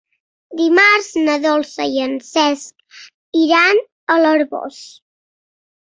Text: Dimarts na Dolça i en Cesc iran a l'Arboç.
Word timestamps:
Dimarts 0.61 1.09
na 1.27 1.35
Dolça 1.43 1.87
i 1.99 2.03
en 2.07 2.17
Cesc 2.31 2.99
iran 3.45 3.85
a 4.17 4.21
l'Arboç. 4.25 4.85